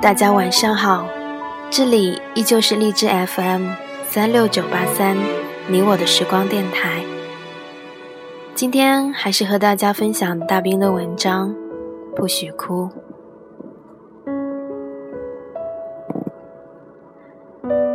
[0.00, 1.08] 大家晚上好，
[1.70, 3.66] 这里依旧是荔枝 FM
[4.04, 5.16] 三六九八三，
[5.66, 7.02] 你我的时光电台。
[8.54, 11.52] 今天还是和大家分享大兵的文章，
[12.14, 12.88] 不许哭。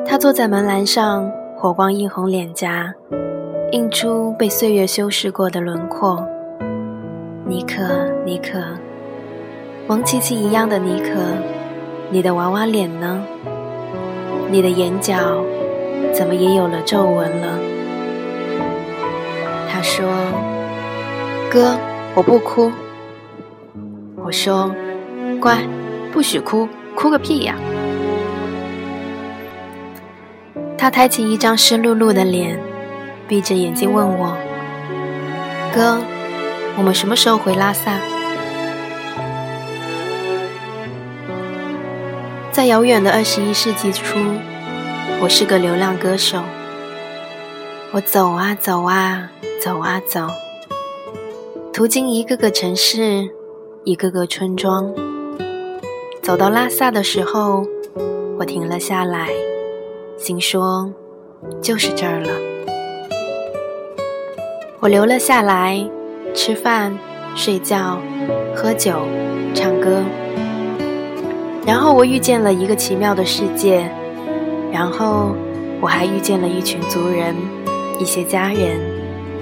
[0.06, 2.94] 他坐在门栏上，火光映红脸颊，
[3.72, 6.22] 映出被岁月修饰过的轮廓。
[7.46, 8.60] 尼克，尼克，
[9.88, 11.16] 蒙奇奇一样的尼克，
[12.14, 13.24] 你的娃娃脸呢？
[14.52, 15.16] 你的眼角
[16.14, 17.58] 怎么也有了皱纹了？
[19.68, 20.06] 他说
[21.50, 21.76] ：“哥，
[22.14, 22.72] 我不哭。”
[24.24, 24.72] 我说
[25.42, 25.58] ：“乖，
[26.12, 27.56] 不许哭，哭个屁呀！”
[30.78, 32.60] 他抬起一张湿漉漉的脸，
[33.28, 34.38] 闭着眼睛问我
[35.74, 35.98] ：“哥，
[36.78, 37.98] 我们什么时候回拉萨？”
[42.64, 44.18] 在遥远的二十一世纪初，
[45.22, 46.40] 我是个流浪歌手。
[47.92, 49.30] 我走啊走啊
[49.62, 50.28] 走啊走，
[51.74, 53.30] 途经一个个城市，
[53.84, 54.96] 一个个村庄。
[56.22, 57.68] 走到拉萨的时候，
[58.40, 59.28] 我停了下来。
[60.18, 60.90] 心说
[61.62, 62.30] ：“就是这儿了。”
[64.80, 65.86] 我留了下来，
[66.34, 66.98] 吃饭、
[67.36, 68.00] 睡觉、
[68.56, 69.02] 喝酒、
[69.54, 70.02] 唱歌。
[71.66, 73.90] 然后我遇见了一个奇妙的世界，
[74.72, 75.36] 然后
[75.80, 77.36] 我还遇见了一群族人、
[78.00, 78.80] 一些家人，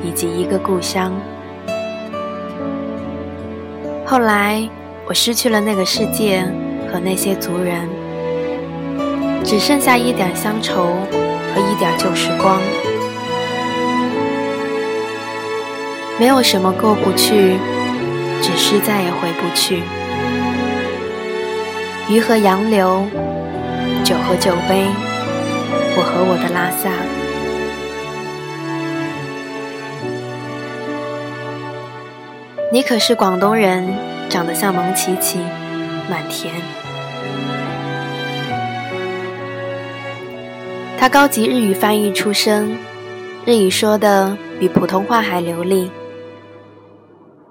[0.03, 1.11] 以及一个故乡。
[4.05, 4.67] 后来
[5.08, 6.44] 我失去了那个世界
[6.91, 7.89] 和那些族人。
[9.44, 12.61] 只剩下一点乡愁和一点旧时光，
[16.19, 17.58] 没有什么过不去，
[18.39, 19.81] 只是再也回不去。
[22.11, 23.07] 鱼和杨柳，
[24.03, 24.85] 酒和酒杯，
[25.95, 26.91] 我和我的拉萨。
[32.69, 33.88] 你可是广东人，
[34.27, 35.39] 长得像蒙奇奇，
[36.09, 36.53] 满甜。
[40.97, 42.77] 他高级日语翻译出身，
[43.45, 45.89] 日语说的比普通话还流利。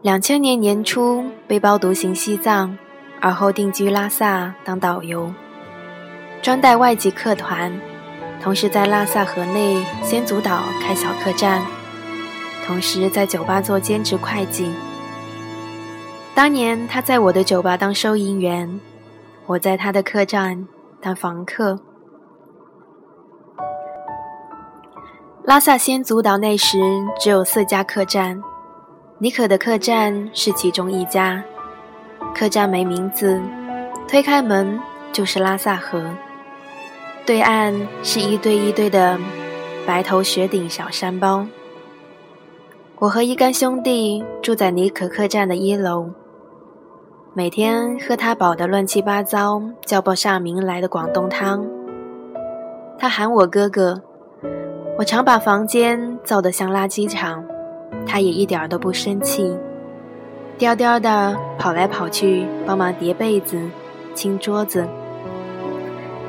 [0.03, 2.77] 两千年年初背包独行西藏，
[3.21, 5.31] 而后定居拉萨当导游，
[6.41, 7.71] 专带外籍客团，
[8.43, 11.63] 同时在拉萨河内仙足岛开小客栈，
[12.67, 14.73] 同时在酒吧做兼职会计。
[16.35, 18.81] 当年他在我的酒吧当收银员，
[19.47, 20.67] 我在他的客栈
[21.03, 21.79] 当房客。
[25.45, 26.79] 拉萨仙足岛那时
[27.19, 28.41] 只有四家客栈，
[29.19, 31.43] 尼可的客栈是其中一家。
[32.35, 33.41] 客栈没名字，
[34.09, 34.79] 推开门
[35.13, 36.03] 就是拉萨河，
[37.27, 39.19] 对岸是一堆一堆的
[39.87, 41.47] 白头雪顶小山包。
[42.99, 46.11] 我和一干兄弟住在尼可客栈的一楼，
[47.35, 51.67] 每天喝他煲的乱七八糟、叫不上名来的广东汤。
[52.99, 54.03] 他喊我哥哥。
[54.99, 57.43] 我常把房间造得像垃圾场，
[58.07, 59.57] 他也一点都不生气，
[60.61, 63.59] 颠颠的跑来跑去帮忙叠被子、
[64.15, 64.87] 清桌子，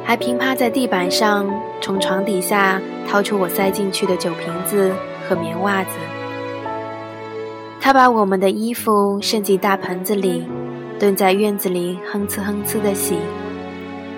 [0.06, 1.46] 还平趴在地板上，
[1.82, 4.94] 从床底下掏出我塞进去的酒瓶子
[5.28, 5.98] 和棉袜子。
[7.82, 10.48] 他把我们的衣服盛进大盆子里，
[10.98, 13.18] 蹲在院子里哼哧哼哧的洗，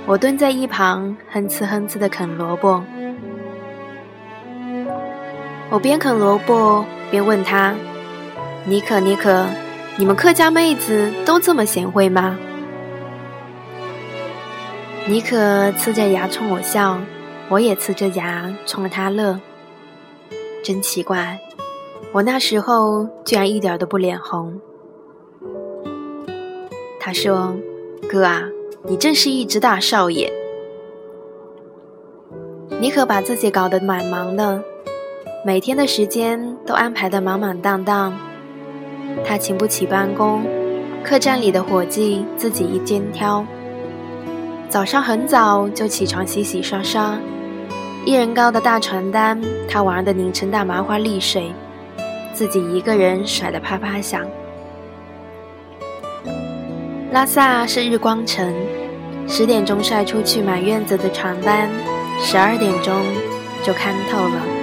[0.06, 2.84] 我蹲在一旁哼哧哼哧的啃萝卜。
[5.72, 7.74] 我边啃萝卜边问他
[8.64, 9.44] ：“尼可，尼可，
[9.98, 12.38] 你们客家妹子都这么贤惠吗？”
[15.06, 16.98] 尼可呲着牙冲我笑，
[17.50, 19.40] 我也呲着牙冲着他乐。
[20.64, 21.40] 真奇怪，
[22.14, 24.60] 我那时候居然一点都不脸红。
[27.00, 27.54] 他说
[28.10, 28.44] ：“哥啊，
[28.84, 30.32] 你真是一只大少爷。”
[32.80, 34.64] 尼可把自己搞得蛮忙的。
[35.46, 38.18] 每天的时间都安排得满满当当，
[39.26, 40.44] 他请不起班工，
[41.04, 43.46] 客栈里的伙计自己一肩挑。
[44.70, 47.18] 早上很早就起床洗洗刷刷，
[48.06, 51.54] 一人高的大床单他玩得拧成大麻花沥水，
[52.34, 54.26] 自己一个人甩得啪啪响。
[57.12, 58.52] 拉萨是日光城，
[59.28, 61.70] 十点钟晒出去满院子的床单，
[62.20, 62.94] 十二点钟
[63.62, 64.63] 就看透了。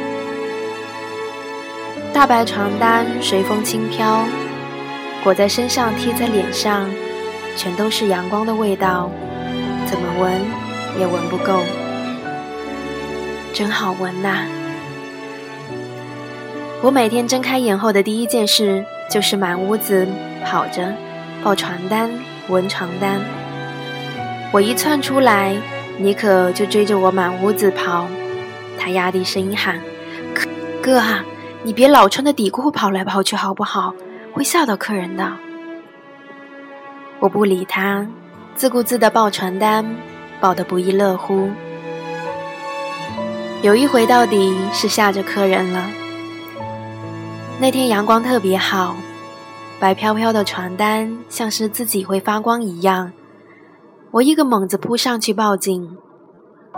[2.20, 4.26] 大白床单随风轻飘，
[5.24, 6.86] 裹在身上贴在脸上，
[7.56, 9.10] 全都是阳光的味道，
[9.86, 10.30] 怎么闻
[10.98, 11.62] 也闻不够，
[13.54, 14.44] 真好闻呐！
[16.82, 20.06] 我每天睁开眼后的第一件事就是满屋子
[20.44, 20.92] 跑着，
[21.42, 22.10] 抱床单、
[22.48, 23.18] 闻床单。
[24.52, 25.56] 我一窜出来，
[25.96, 28.06] 尼可就追着我满屋子跑。
[28.78, 29.80] 他压低声音喊
[30.82, 31.24] ：“哥啊，
[31.62, 33.94] 你别老穿着底裤跑来跑去好不好？
[34.32, 35.32] 会吓到客人的。”
[37.20, 38.06] 我不理他，
[38.54, 39.84] 自顾自地抱传单，
[40.40, 41.50] 抱得不亦乐乎。
[43.60, 45.90] 有一回到底是吓着客人了。
[47.60, 48.96] 那天阳光特别好，
[49.78, 53.12] 白飘飘的传单像是自己会发光一样。
[54.12, 55.94] 我一个猛子扑上去抱紧，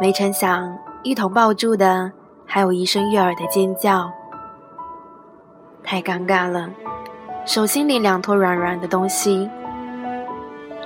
[0.00, 2.11] 没成想一同抱住的
[2.44, 4.12] 还有一声悦耳的尖叫。
[5.82, 6.70] 太尴尬了，
[7.44, 9.50] 手心里两坨软软的东西。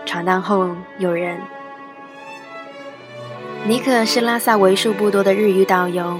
[0.04, 1.38] 传单后有人。
[3.66, 6.18] 尼可是拉萨为数不多的日语导游。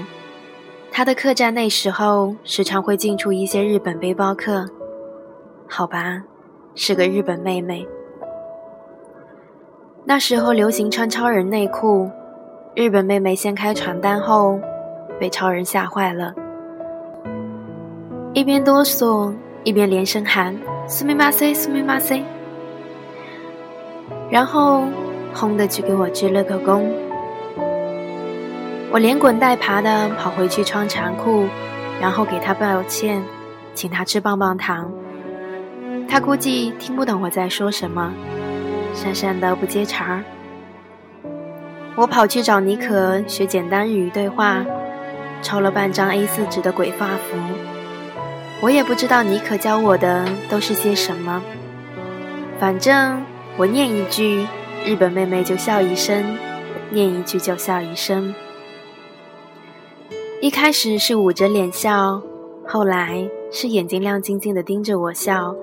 [0.91, 4.65] 他的客栈那时候时常会进出一些日本背包客，
[5.67, 6.23] 好吧，
[6.75, 7.87] 是个日本妹妹。
[10.03, 12.09] 那时候流行穿超人内裤，
[12.75, 14.59] 日本妹妹掀开传单后，
[15.19, 16.33] 被超人吓坏了，
[18.33, 19.33] 一边哆嗦
[19.63, 20.55] 一边连声喊
[20.87, 22.23] “苏密马塞，苏密马塞”，
[24.29, 24.83] 然后
[25.33, 26.83] 轰的去给我鞠了个躬。
[28.91, 31.45] 我连滚带爬的跑回去穿长裤，
[31.99, 33.23] 然后给他道歉，
[33.73, 34.91] 请他吃棒棒糖。
[36.07, 38.13] 他估计听不懂我在说什么，
[38.93, 40.23] 讪讪的不接茬儿。
[41.95, 44.63] 我跑去找尼可学简单日语对话，
[45.41, 47.35] 抄了半张 A4 纸的鬼画符。
[48.59, 51.41] 我也不知道你可教我的都是些什么，
[52.59, 53.21] 反正
[53.55, 54.45] 我念一句，
[54.83, 56.23] 日本妹妹就笑一声；
[56.89, 58.33] 念一句就笑一声。
[60.41, 62.21] 一开始是捂着脸笑，
[62.65, 65.55] 后来是眼睛亮晶晶的盯着我笑，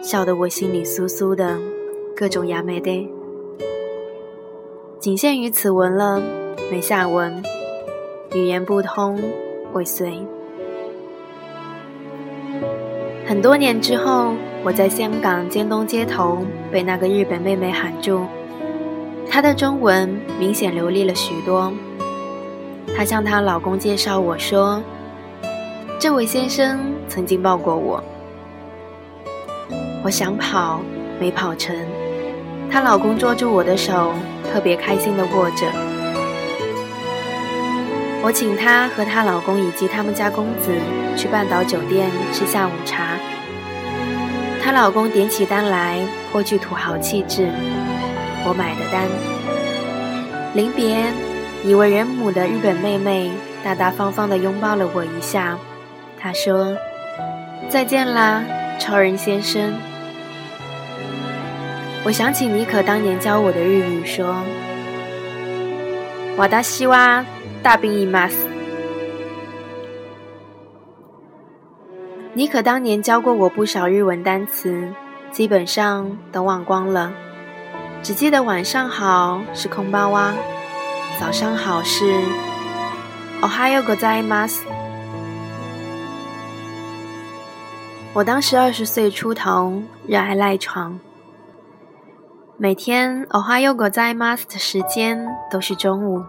[0.00, 1.58] 笑得我心里酥酥的，
[2.16, 3.08] 各种牙没得。
[5.00, 6.22] 仅限于此文了，
[6.70, 7.42] 没下文。
[8.32, 9.20] 语言不通，
[9.72, 10.24] 未遂。
[13.32, 18.26] 很多年之后，我在香港尖东街头被那个日本妹妹喊住，
[19.26, 21.72] 她的中文明显流利了许多。
[22.94, 24.82] 她向她老公介绍我说
[25.98, 28.04] ：“这位先生曾经抱过我。”
[30.04, 30.82] 我想跑，
[31.18, 31.74] 没跑成。
[32.70, 34.12] 她老公捉住我的手，
[34.52, 35.66] 特别开心地握着。
[38.22, 40.70] 我请她和她老公以及他们家公子
[41.16, 43.18] 去半岛酒店吃下午茶。
[44.62, 45.98] 她老公点起单来，
[46.30, 47.48] 颇具土豪气质。
[48.46, 49.08] 我买的单。
[50.54, 51.04] 临别。
[51.64, 53.30] 以为人母的日本妹妹
[53.62, 55.56] 大大方方地拥抱了我一下，
[56.18, 56.76] 她说
[57.70, 58.42] ：“再见啦，
[58.80, 59.72] 超人先生。”
[62.02, 64.42] 我想起尼可当年教我的日语，说
[66.36, 67.24] ：“瓦达西哇
[67.62, 68.46] 大病一马斯。”
[72.34, 74.88] 尼可当年教过我不少日文单词，
[75.30, 77.12] 基本上都忘光了，
[78.02, 80.32] 只记得晚上好是空巴哇。
[81.20, 82.20] 早上好，是
[83.42, 84.62] Ohayo gozaimasu。
[88.14, 90.98] 我当时二十岁出头，热爱赖床。
[92.56, 96.24] 每天 Ohayo gozaimasu 的时间都是中午，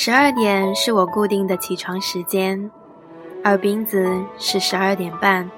[0.00, 2.70] 十二点是我固定的起床时间，
[3.42, 5.50] 二斌子是十二点半，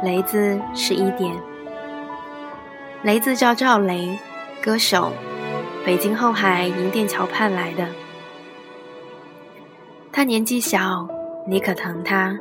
[0.00, 1.34] 雷子是一点。
[3.02, 4.16] 雷子叫赵雷，
[4.62, 5.10] 歌手。
[5.84, 7.84] 北京后海银锭桥畔来的，
[10.12, 11.08] 他年纪小，
[11.44, 12.38] 你可疼他，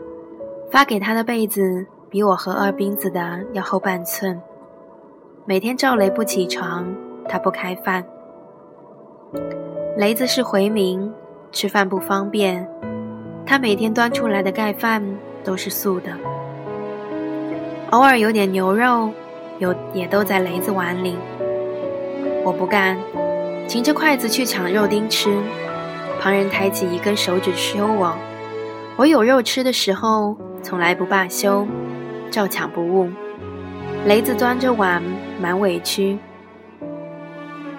[0.69, 4.39] 发给他的被子比我和二斌子的要厚半寸。
[5.45, 6.85] 每天赵雷不起床，
[7.27, 8.05] 他不开饭。
[9.97, 11.11] 雷子是回民，
[11.53, 12.67] 吃饭不方便，
[13.45, 15.03] 他每天端出来的盖饭
[15.43, 16.12] 都是素的，
[17.91, 19.12] 偶尔有点牛肉，
[19.60, 21.15] 有也都在雷子碗里。
[22.43, 22.98] 我不干。
[23.65, 25.38] 擎着筷子去抢肉丁吃，
[26.19, 28.13] 旁人抬起一根手指羞我。
[28.98, 31.65] 我有肉吃的时候，从来不罢休，
[32.29, 33.10] 照抢不误。
[34.05, 35.01] 雷子端着碗，
[35.41, 36.17] 蛮委屈。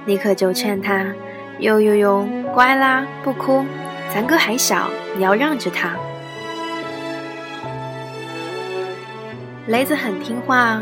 [0.06, 1.06] 尼克就劝他
[1.60, 3.64] ：“呦呦呦，乖啦，不哭，
[4.14, 5.96] 咱哥还小，你要让着他。”
[9.66, 10.80] 雷子很听话，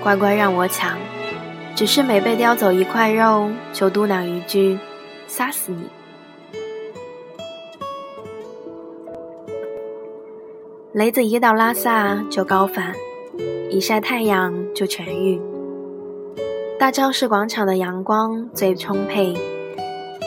[0.00, 0.96] 乖乖让我抢。
[1.74, 4.78] 只是每被叼走一块肉，就嘟囔一句
[5.26, 5.86] ：“杀死你。”
[10.92, 12.94] 雷子一到拉萨就高反，
[13.70, 15.40] 一晒太阳就痊愈。
[16.78, 19.34] 大昭寺广场的阳光最充沛，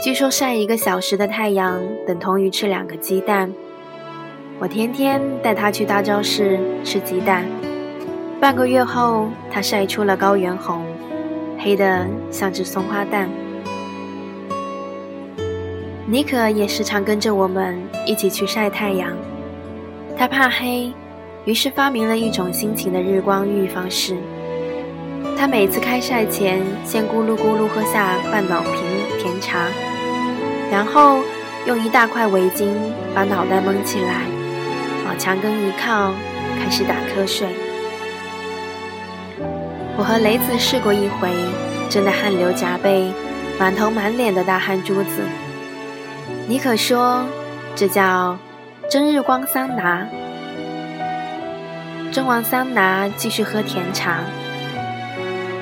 [0.04, 3.54] 据说晒一个小时的太阳等同于吃两个鸡蛋。
[4.58, 7.46] 我天天带他去大昭寺吃鸡蛋，
[8.40, 10.84] 半个月后他晒出了高原红，
[11.60, 13.30] 黑的像只松花蛋。
[16.08, 19.16] 尼可也时常跟着我们一起去晒太阳。
[20.18, 20.92] 他怕黑，
[21.46, 24.18] 于是发明了一种新型的日光浴方式。
[25.38, 28.74] 他每次开晒前，先咕噜咕噜喝下半脑瓶
[29.20, 29.68] 甜茶，
[30.72, 31.20] 然后
[31.68, 32.70] 用一大块围巾
[33.14, 34.22] 把脑袋蒙起来，
[35.06, 36.14] 往墙根一靠，
[36.58, 37.50] 开始打瞌睡。
[39.98, 41.30] 我和雷子试过一回，
[41.90, 43.12] 真的汗流浃背，
[43.60, 45.22] 满头满脸的大汗珠子。
[46.48, 47.26] 尼可说，
[47.76, 48.38] 这叫。
[48.90, 50.06] 蒸日光桑拿，
[52.12, 54.20] 蒸完桑拿继续喝甜茶。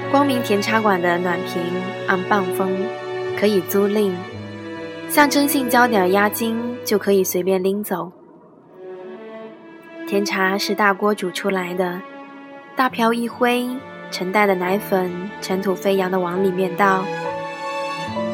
[0.09, 1.61] 光明甜茶馆的暖瓶
[2.07, 2.75] 按半分，
[3.39, 4.13] 可以租赁，
[5.09, 8.11] 象征性交点押金就可以随便拎走。
[10.07, 11.99] 甜茶是大锅煮出来的，
[12.75, 13.67] 大瓢一挥，
[14.11, 15.11] 成袋的奶粉
[15.41, 17.03] 尘土飞扬的往里面倒。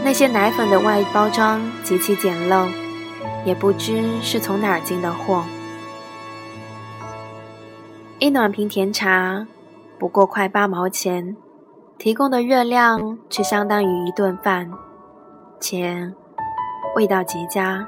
[0.03, 2.67] 那些奶粉的外包装极其简陋。
[3.45, 5.43] 也不知是从哪儿进的货。
[8.17, 9.45] 一暖瓶甜茶
[9.99, 11.37] 不过快八毛钱，
[11.99, 14.71] 提供的热量却相当于一顿饭，
[15.59, 16.11] 且
[16.95, 17.85] 味道极佳。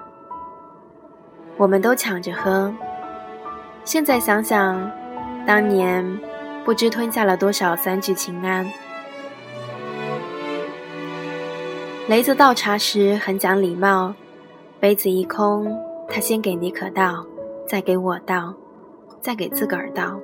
[1.55, 2.71] 我们都抢着喝。
[3.83, 4.91] 现在想想，
[5.45, 6.05] 当年
[6.65, 8.69] 不知吞下了多少三聚氰胺。
[12.07, 14.13] 雷子倒茶时很讲礼貌。
[14.79, 15.75] 杯子一空，
[16.07, 17.25] 他先给尼可倒，
[17.65, 18.53] 再给我倒，
[19.19, 20.19] 再给自个儿倒。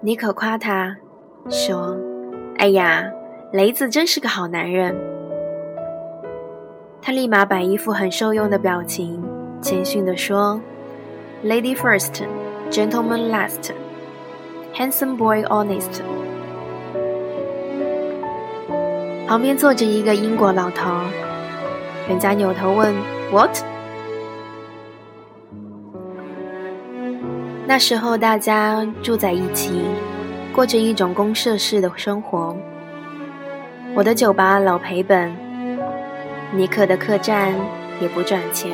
[0.00, 0.94] 尼可夸他，
[1.48, 1.96] 说
[2.58, 3.10] ：“哎呀，
[3.52, 4.94] 雷子真是个好男人。”
[7.06, 9.22] 他立马摆一副很受用的表情，
[9.60, 10.58] 谦逊地说
[11.44, 12.22] ：“Lady first,
[12.70, 13.72] gentleman last,
[14.74, 16.00] handsome boy honest。”
[19.28, 20.90] 旁边坐着一个英国老头，
[22.08, 22.94] 人家扭头问。
[23.30, 23.50] What？
[27.66, 29.82] 那时候大家住在一起，
[30.54, 32.56] 过着一种公社式的生活。
[33.94, 35.30] 我的酒吧老赔本，
[36.56, 37.52] 尼克的客栈
[38.00, 38.70] 也不赚钱，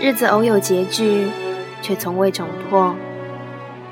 [0.00, 1.26] 日子偶有拮据，
[1.82, 2.94] 却从未窘迫。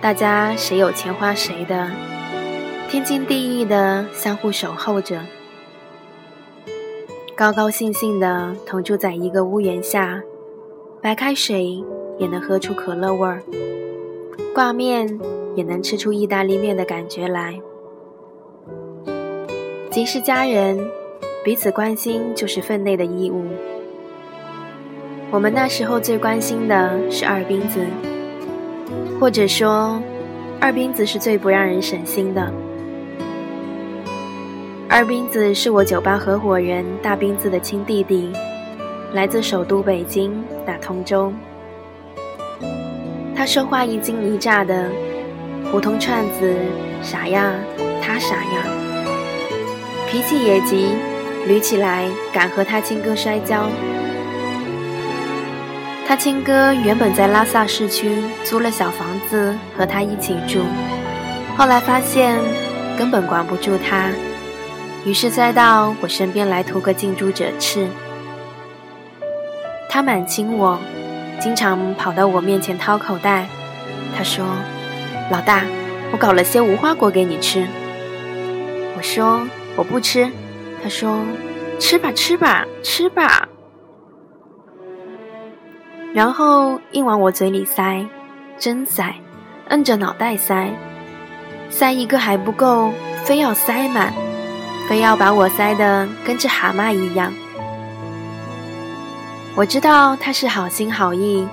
[0.00, 1.90] 大家谁有钱花谁的，
[2.88, 5.20] 天经地义的相互守候着。
[7.34, 10.22] 高高兴兴的同住在一个屋檐下，
[11.02, 11.82] 白开水
[12.16, 13.42] 也能喝出可乐味儿，
[14.54, 15.18] 挂面
[15.56, 17.60] 也能吃出意大利面的感觉来。
[19.90, 20.78] 即是家人，
[21.44, 23.46] 彼此关心就是分内的义务。
[25.30, 27.86] 我们那时候最关心的是二斌子，
[29.20, 30.00] 或者说，
[30.60, 32.52] 二斌子是最不让人省心的。
[34.88, 38.32] 二斌子是我酒吧合伙人大斌子的亲弟弟，
[39.12, 40.32] 来自首都北京，
[40.66, 41.32] 打通州。
[43.36, 44.90] 他说话一惊一乍的，
[45.70, 46.52] 胡同串子
[47.02, 47.52] 啥样，
[48.02, 48.64] 他啥样。
[50.10, 50.94] 脾气也急，
[51.48, 53.68] 捋起来敢和他亲哥摔跤。
[56.06, 60.60] 他亲哥原本在拉萨市区租了小房子和他一起住，
[61.56, 62.38] 后来发现
[62.96, 64.10] 根本管不住他。
[65.04, 67.86] 于是栽到我身边来图个近朱者赤。
[69.88, 70.78] 他蛮亲我，
[71.40, 73.46] 经常跑到我面前掏口袋。
[74.16, 74.44] 他说
[75.30, 75.62] ：“老大，
[76.12, 77.66] 我搞了些无花果给你吃。”
[78.96, 80.30] 我说：“我不吃。”
[80.82, 81.24] 他说
[81.78, 83.48] ：“吃吧，吃吧，吃吧。”
[86.14, 88.06] 然后硬往我嘴里塞，
[88.58, 89.14] 真塞，
[89.68, 90.70] 摁着脑袋塞，
[91.68, 92.90] 塞一个还不够，
[93.24, 94.12] 非要塞满。
[94.88, 97.30] 非要把我塞得跟只蛤蟆一样。
[99.54, 101.46] 我知道他是好心好意，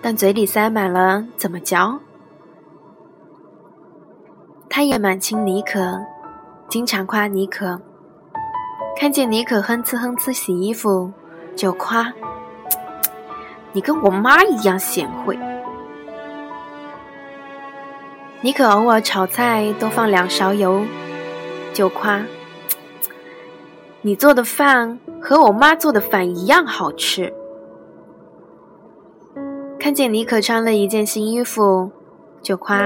[0.00, 2.00] 但嘴里塞满了怎么嚼？
[4.70, 6.00] 他也蛮亲妮可，
[6.70, 7.82] 经常夸妮可。
[8.98, 11.12] 看见妮可哼哧哼哧洗衣服，
[11.54, 12.12] 就夸
[13.70, 15.38] ：“你跟我妈一样贤惠。”
[18.42, 20.84] 妮可偶尔炒菜多放两勺油。
[21.72, 22.24] 就夸
[24.02, 27.32] ：“你做的饭和我妈做的饭一样好吃。”
[29.78, 31.92] 看见妮可穿了一件新衣服，
[32.42, 32.80] 就夸：“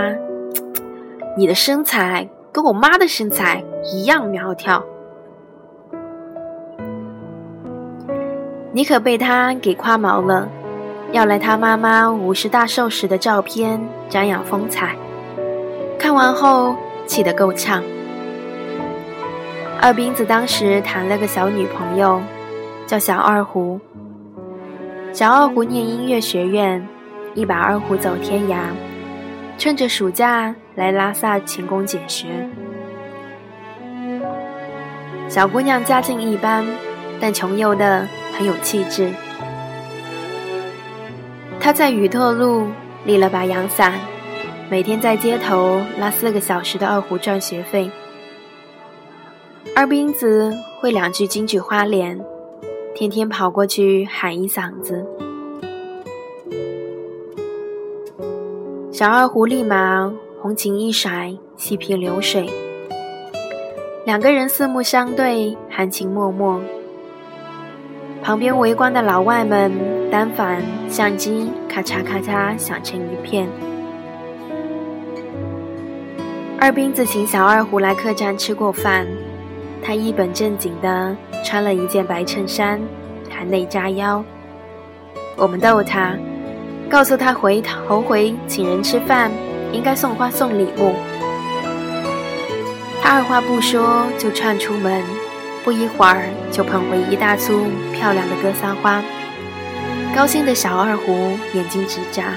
[1.38, 3.64] 你的身材跟我妈的身材
[3.94, 4.84] 一样苗条。”
[8.74, 10.48] 你可被他给夸毛了，
[11.12, 14.96] 要来他妈妈五十大寿时的照片瞻仰风采。
[15.98, 16.74] 看完后
[17.06, 17.82] 气得够呛。
[19.78, 22.18] 二斌子当时谈了个小女朋友，
[22.86, 23.78] 叫小二胡。
[25.12, 26.82] 小二胡念音乐学院，
[27.34, 28.56] 一把二胡走天涯，
[29.58, 32.48] 趁着暑假来拉萨勤工俭学。
[35.28, 36.64] 小姑娘家境一般，
[37.20, 39.12] 但穷游的很有气质。
[41.60, 42.66] 他在宇特路
[43.04, 43.94] 立了把阳伞。
[44.70, 47.90] 每天在街头拉四个小时的二胡赚学费，
[49.76, 52.18] 二斌子会两句京剧花脸，
[52.94, 55.06] 天天跑过去喊一嗓子。
[58.90, 60.10] 小二胡立马
[60.40, 62.50] 红琴一甩，细皮流水，
[64.06, 66.58] 两个人四目相对，含情脉脉。
[68.22, 69.72] 旁边围观的老外们
[70.08, 73.48] 单反相机咔嚓咔嚓响成一片。
[76.60, 79.04] 二斌子请小二胡来客栈吃过饭，
[79.84, 82.80] 他一本正经的穿了一件白衬衫，
[83.28, 84.24] 还内扎腰。
[85.36, 86.16] 我们逗他，
[86.88, 89.32] 告诉他回头回请人吃饭
[89.72, 90.94] 应该送花送礼物。
[93.02, 95.02] 他二话不说就窜出门，
[95.64, 99.02] 不一会儿就捧回一大簇漂亮的格桑花，
[100.14, 102.34] 高兴的小二胡眼睛直眨。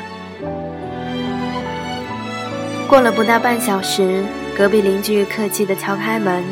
[2.88, 4.24] 过了不到半小时，
[4.56, 6.44] 隔壁邻居客气的敲开门，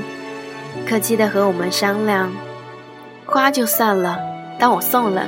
[0.88, 2.34] 客气的和我们商量：
[3.28, 4.18] 花就算了，
[4.58, 5.28] 当我送了，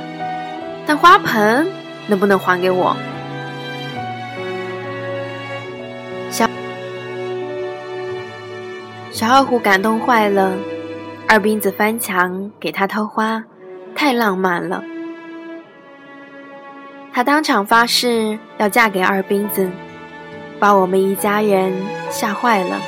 [0.84, 1.68] 但花盆
[2.08, 2.96] 能不能还给我？
[6.28, 6.48] 小
[9.12, 10.56] 小二胡感动坏了，
[11.28, 13.42] 二斌子翻墙给他偷花，
[13.94, 14.82] 太浪漫了。
[17.12, 19.70] 他当场发誓要嫁给二斌子。
[20.58, 21.70] 把我们一家人
[22.08, 22.80] 吓坏了。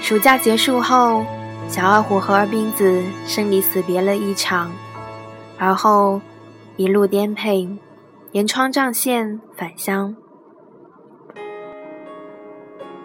[0.00, 1.24] 暑假结束后，
[1.66, 4.70] 小二虎和二斌子生离死别了一场，
[5.58, 6.20] 而后
[6.76, 7.68] 一路颠沛，
[8.30, 10.14] 沿川藏线返乡。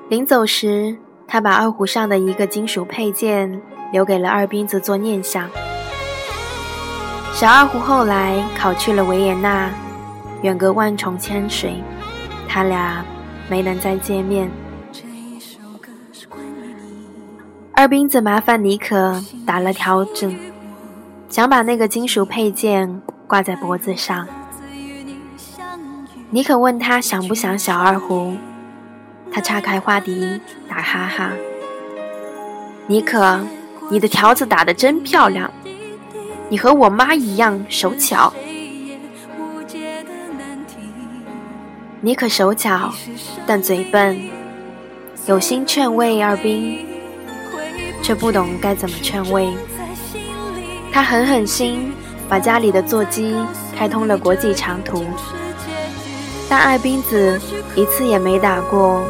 [0.08, 3.62] 临走时，他把二胡上的一个金属配件
[3.94, 5.48] 留给了二斌子做念想。
[7.32, 9.70] 小二胡后来考去了维也纳，
[10.42, 11.76] 远隔万重千水。
[12.48, 13.06] 他俩
[13.48, 14.50] 没能再见面。
[17.74, 20.36] 二斌子麻烦妮可打了条针，
[21.30, 24.28] 想把那个金属配件挂在脖子上。
[26.32, 28.36] 妮可问他想不想小二胡，
[29.32, 31.32] 他叉开花笛打哈哈。
[32.88, 33.40] 妮可，
[33.90, 35.52] 你的条子打得真漂亮，
[36.50, 38.34] 你和我妈一样手巧。
[42.02, 42.92] 妮可手巧，
[43.46, 44.20] 但嘴笨，
[45.28, 46.86] 有心劝慰二兵，
[48.02, 49.54] 却不懂该怎么劝慰。
[50.92, 51.94] 他狠狠心
[52.28, 53.36] 把家里的座机
[53.78, 55.06] 开通了国际长途，
[56.50, 57.40] 但爱兵子
[57.76, 59.04] 一次也没打过。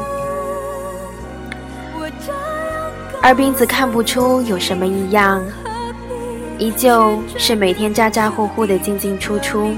[3.22, 5.44] 二斌子看不出有什么异样，
[6.58, 9.72] 依旧是每天咋咋呼呼的进进出出。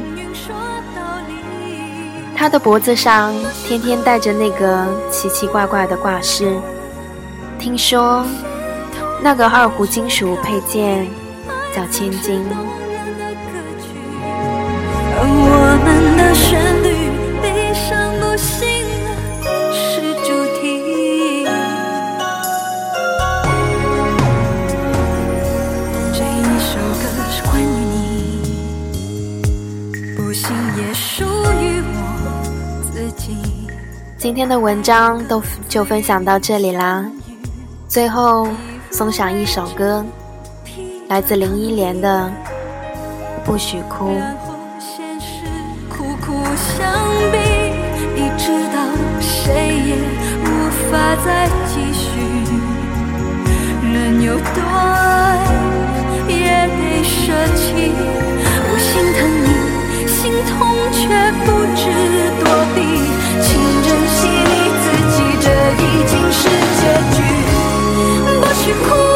[2.36, 3.34] 他的脖子上
[3.66, 6.56] 天天戴着那个奇奇怪怪的挂饰，
[7.60, 8.24] 听说
[9.22, 11.06] 那个二胡金属配件
[11.76, 12.44] 叫千金。
[15.24, 18.71] 我们的旋律悲伤不息
[34.22, 37.04] 今天的文章都就分享到这里啦。
[37.88, 38.48] 最后
[38.92, 40.06] 送上一首歌，
[41.08, 42.32] 来自林忆莲的
[43.44, 44.10] 《不许哭》。
[54.24, 55.40] 有短
[56.30, 57.92] 也得舍弃，
[58.70, 59.48] 我心疼你，
[60.08, 60.54] 心痛
[60.94, 61.02] 却
[61.44, 62.21] 不知。
[68.72, 69.11] you?